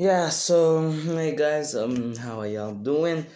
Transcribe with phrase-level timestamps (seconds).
[0.00, 3.26] Yeah, so hey guys, um, how are y'all doing?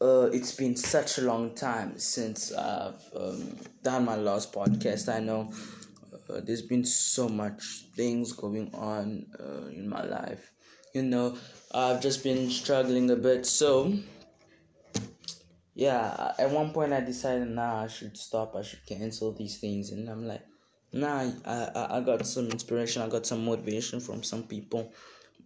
[0.00, 5.12] Uh, it's been such a long time since I've um, done my last podcast.
[5.12, 5.52] I know
[6.30, 10.52] uh, there's been so much things going on uh, in my life.
[10.92, 11.36] You know,
[11.74, 13.44] I've just been struggling a bit.
[13.44, 13.92] So,
[15.74, 18.54] yeah, at one point I decided, nah, I should stop.
[18.54, 20.46] I should cancel these things, and I'm like,
[20.92, 23.02] nah, I, I, I got some inspiration.
[23.02, 24.92] I got some motivation from some people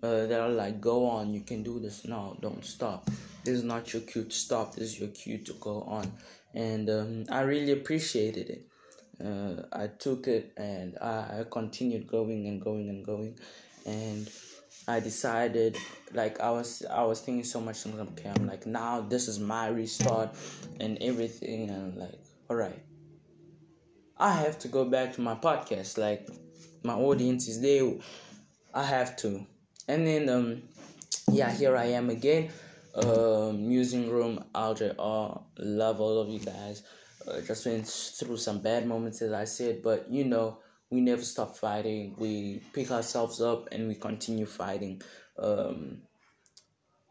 [0.03, 2.07] uh, that are like, go on, you can do this.
[2.07, 3.11] No, don't stop.
[3.45, 4.75] This is not your cue to stop.
[4.75, 6.13] This is your cue to go on.
[6.55, 8.67] And um, I really appreciated it.
[9.25, 13.39] Uh, I took it and I, I continued going and going and going.
[13.87, 14.31] And
[14.87, 15.77] I decided,
[16.13, 17.87] like I was, I was thinking so much.
[17.87, 20.35] Okay, I'm like, now this is my restart
[20.81, 21.71] and everything.
[21.71, 22.79] And like, all right,
[24.17, 25.99] I have to go back to my podcast.
[25.99, 26.29] Like
[26.85, 27.93] my audience is there.
[28.73, 29.45] I have to
[29.89, 30.63] and then um
[31.33, 32.51] yeah here i am again
[32.95, 36.83] um musing room RJR love all of you guys.
[37.27, 40.59] Uh, just went through some bad moments as i said but you know
[40.91, 42.15] we never stop fighting.
[42.17, 45.03] We pick ourselves up and we continue fighting.
[45.39, 45.99] Um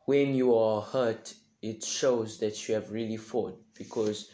[0.05, 4.31] when you are hurt it shows that you have really fought because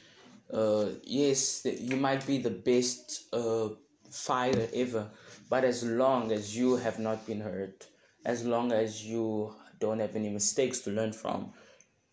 [0.53, 3.69] uh yes you might be the best uh
[4.09, 5.09] fighter ever
[5.49, 7.87] but as long as you have not been hurt
[8.25, 11.51] as long as you don't have any mistakes to learn from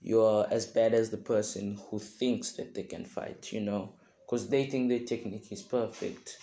[0.02, 3.92] you're as bad as the person who thinks that they can fight you know
[4.24, 6.38] because they think their technique is perfect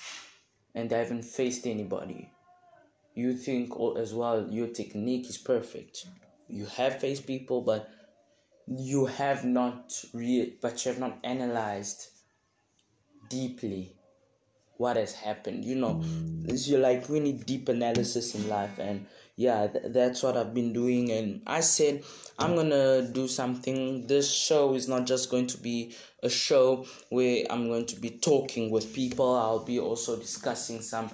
[0.77, 2.29] and they haven't faced anybody.
[3.15, 6.05] You think as well your technique is perfect.
[6.47, 7.89] You have faced people but
[8.67, 12.09] you have not re- but you have not analyzed
[13.27, 13.96] deeply
[14.77, 15.95] what has happened you know.
[15.95, 16.49] Mm.
[16.49, 19.05] It's your like really deep analysis in life and
[19.35, 22.03] yeah th- that's what i've been doing and i said
[22.39, 24.07] i'm gonna do something.
[24.07, 28.09] This show is not just going to be a show where i'm going to be
[28.11, 29.35] talking with people.
[29.35, 31.11] I'll be also discussing some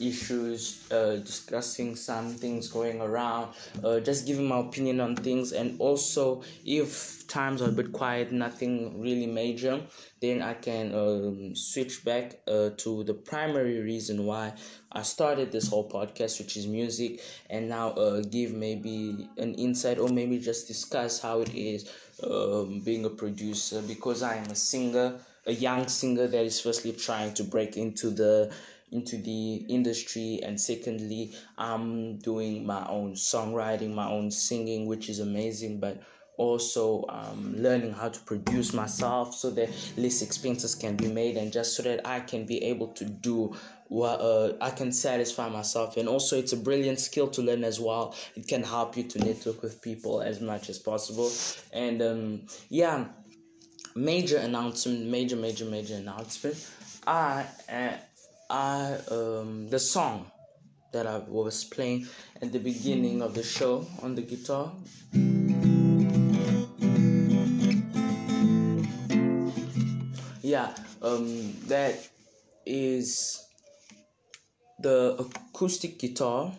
[0.00, 3.54] issues, uh, discussing some things going around,
[3.84, 8.30] uh, just giving my opinion on things, and also if times are a bit quiet,
[8.32, 9.80] nothing really major,
[10.20, 14.52] then I can um, switch back uh, to the primary reason why
[14.92, 19.98] I started this whole podcast, which is music, and now uh, give maybe an insight
[19.98, 21.90] or maybe just discuss how it is
[22.22, 23.80] um, being a producer.
[23.82, 28.10] Because I am a singer, a young singer that is firstly trying to break into
[28.10, 28.52] the
[28.92, 35.20] into the industry and secondly i'm doing my own songwriting my own singing which is
[35.20, 36.00] amazing but
[36.38, 41.52] also um, learning how to produce myself so that less expenses can be made and
[41.52, 43.54] just so that i can be able to do
[43.88, 45.98] what uh, i can satisfy myself.
[45.98, 48.16] And also it's a brilliant skill to learn as well.
[48.34, 51.30] It can help you to network with people as much as possible.
[51.74, 53.04] And um, yeah
[53.94, 56.56] major announcement major major major announcement.
[57.06, 57.92] I uh,
[58.52, 60.30] I um the song
[60.92, 62.06] that I was playing
[62.42, 64.74] at the beginning of the show on the guitar.
[70.42, 71.96] Yeah, um that
[72.66, 73.42] is
[74.80, 76.52] the acoustic guitar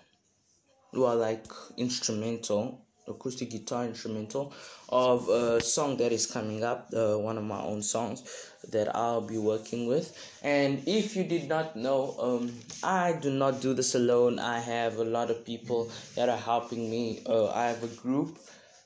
[0.93, 1.45] well like
[1.77, 4.53] instrumental acoustic guitar instrumental
[4.89, 8.23] of a song that is coming up, uh, one of my own songs
[8.71, 10.17] that I'll be working with.
[10.43, 12.53] And if you did not know, um,
[12.83, 14.39] I do not do this alone.
[14.39, 17.21] I have a lot of people that are helping me.
[17.25, 18.37] Uh, I have a group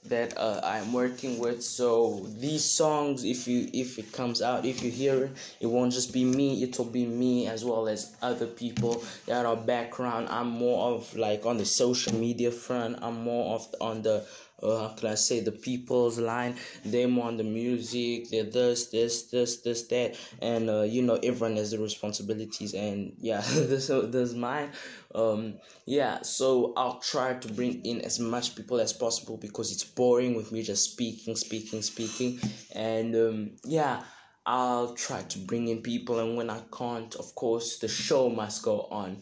[0.10, 1.64] that uh, I'm working with.
[1.64, 5.94] So these songs, if you if it comes out, if you hear it, it won't
[5.94, 6.64] just be me.
[6.64, 10.28] It will be me as well as other people that are background.
[10.30, 13.00] I'm more of like on the social media front.
[13.02, 14.26] I'm more of on the
[14.62, 16.56] uh, how can I say the people's line.
[16.84, 18.30] Them on the music.
[18.30, 22.74] They're this, this, this, this, that, and uh, you know everyone has their responsibilities.
[22.74, 24.72] And yeah, this this mine.
[25.14, 25.56] Um,
[25.86, 26.22] yeah.
[26.24, 30.52] So I'll try to bring in as much people as possible because it's boring with
[30.52, 32.40] me just speaking, speaking, speaking,
[32.74, 34.04] and um, yeah.
[34.50, 38.64] I'll try to bring in people, and when I can't, of course, the show must
[38.64, 39.18] go on.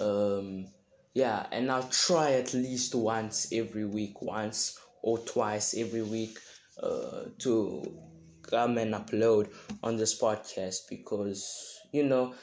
[0.00, 0.68] Um,
[1.14, 6.38] yeah and i'll try at least once every week once or twice every week
[6.82, 7.82] uh, to
[8.42, 9.48] come and upload
[9.82, 12.34] on this podcast because you know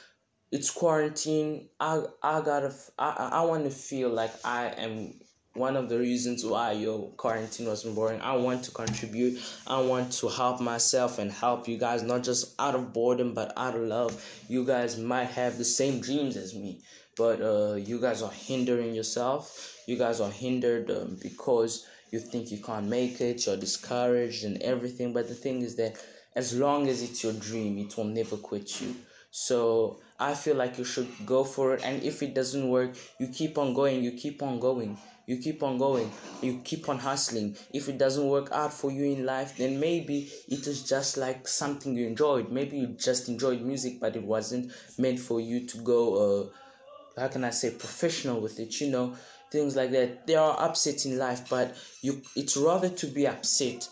[0.50, 5.12] it's quarantine i i gotta i, I want to feel like i am
[5.58, 8.20] one of the reasons why your quarantine wasn't boring.
[8.20, 9.42] I want to contribute.
[9.66, 13.52] I want to help myself and help you guys, not just out of boredom, but
[13.56, 14.24] out of love.
[14.48, 16.82] You guys might have the same dreams as me,
[17.16, 19.76] but uh, you guys are hindering yourself.
[19.86, 24.60] You guys are hindered um, because you think you can't make it, you're discouraged and
[24.62, 25.12] everything.
[25.12, 25.96] But the thing is that
[26.34, 28.94] as long as it's your dream, it will never quit you.
[29.30, 31.84] So I feel like you should go for it.
[31.84, 34.96] And if it doesn't work, you keep on going, you keep on going
[35.28, 36.10] you keep on going
[36.42, 40.32] you keep on hustling if it doesn't work out for you in life then maybe
[40.48, 44.72] it is just like something you enjoyed maybe you just enjoyed music but it wasn't
[44.96, 49.14] meant for you to go uh how can i say professional with it you know
[49.50, 53.88] things like that there are upsets in life but you it's rather to be upset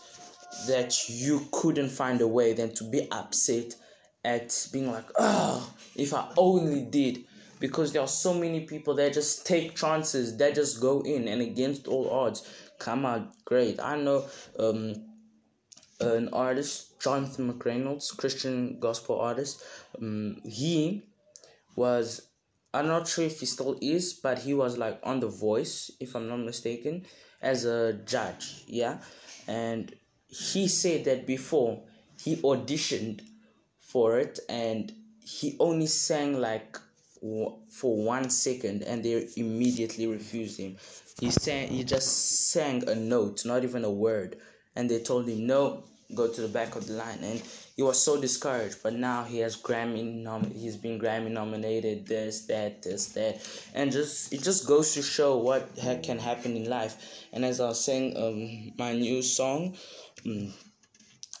[0.67, 3.75] that you couldn't find a way than to be upset
[4.23, 7.25] at being like oh if i only did.
[7.59, 11.41] Because there are so many people that just take chances that just go in and
[11.41, 12.47] against all odds.
[12.77, 13.79] Come out great.
[13.79, 14.25] I know
[14.59, 14.93] um
[15.99, 19.63] an artist jonathan mcreynolds christian gospel artist
[19.99, 21.01] um, he
[21.75, 22.26] was
[22.73, 26.15] i'm not sure if he still is but he was like on the voice if
[26.15, 27.05] i'm not mistaken
[27.41, 28.97] as a judge yeah
[29.47, 29.95] and
[30.27, 31.81] he said that before
[32.19, 33.21] he auditioned
[33.79, 34.91] for it and
[35.23, 36.77] he only sang like
[37.19, 40.77] for one second and they immediately refused him.
[41.19, 44.37] He sang he just sang a note, not even a word,
[44.75, 45.83] and they told him no,
[46.15, 47.19] go to the back of the line.
[47.23, 47.41] And
[47.75, 52.45] he was so discouraged but now he has grammy nom- he's been grammy nominated this
[52.47, 53.41] that this that.
[53.73, 57.25] And just it just goes to show what ha- can happen in life.
[57.33, 59.75] And as i was saying um my new song
[60.25, 60.53] um,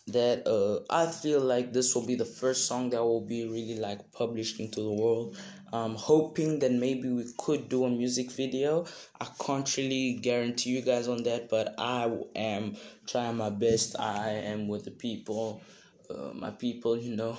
[0.07, 3.77] that uh i feel like this will be the first song that will be really
[3.77, 5.35] like published into the world
[5.73, 8.85] um, hoping that maybe we could do a music video.
[9.19, 13.99] I can't really guarantee you guys on that, but I am trying my best.
[13.99, 15.61] I am with the people,
[16.09, 17.37] uh, my people, you know,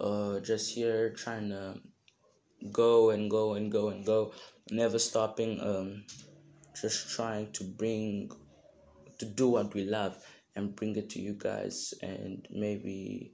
[0.00, 1.78] uh, just here trying to
[2.72, 4.32] go and go and go and go,
[4.70, 5.60] never stopping.
[5.60, 6.04] Um,
[6.80, 8.30] just trying to bring,
[9.18, 10.16] to do what we love
[10.56, 13.32] and bring it to you guys and maybe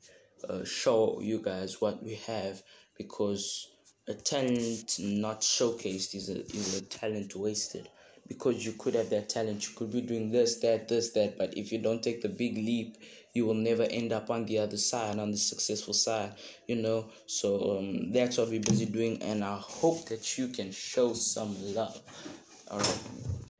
[0.49, 2.63] uh, show you guys what we have
[2.99, 3.69] because
[4.09, 7.89] a talent not showcased is a is a talent wasted.
[8.29, 11.57] Because you could have that talent you could be doing this that this that but
[11.57, 12.97] if you don't take the big leap
[13.35, 16.33] you will never end up on the other side on the successful side
[16.67, 17.11] you know?
[17.27, 21.57] So um, that's what we're busy doing and i hope that you can show some
[21.75, 22.01] love.
[22.71, 23.52] All right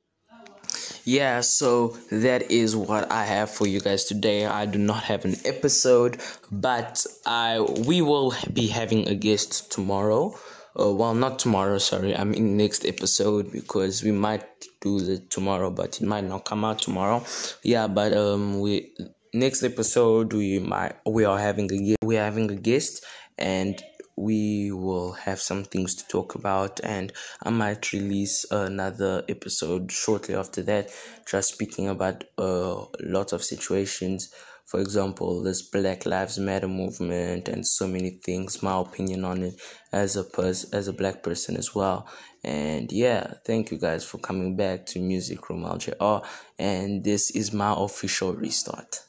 [1.05, 4.45] yeah so that is what i have for you guys today.
[4.45, 10.33] I do not have an episode but i we will be having a guest tomorrow.
[10.79, 12.15] Uh, well not tomorrow sorry.
[12.15, 14.43] I mean next episode because we might
[14.81, 17.23] do the tomorrow but it might not come out tomorrow.
[17.63, 18.93] Yeah but um we
[19.33, 23.03] next episode we might we are having a we're having a guest
[23.37, 23.81] and
[24.15, 30.35] we will have some things to talk about and i might release another episode shortly
[30.35, 30.89] after that
[31.25, 34.33] just speaking about uh, a lot of situations.
[34.65, 39.61] For example this black lives matter movement and so many things my opinion on it
[39.91, 42.07] as a pers- as a black person as well.
[42.43, 46.25] And yeah thank you guys for coming back to music room ljr
[46.57, 49.01] and this is my official restart.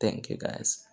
[0.00, 0.84] Thank you guys